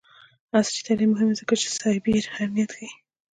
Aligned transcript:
عصري 0.57 0.81
تعلیم 0.87 1.09
مهم 1.13 1.27
دی 1.31 1.35
ځکه 1.41 1.53
چې 1.61 1.67
سایبر 1.79 2.23
امنیت 2.43 2.71
ښيي. 2.77 2.89